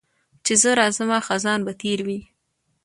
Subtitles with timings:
[0.45, 2.19] چي زه راځمه خزان به تېر وي